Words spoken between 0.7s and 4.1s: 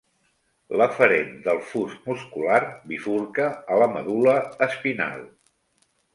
L'aferent del fus muscular bifurca a la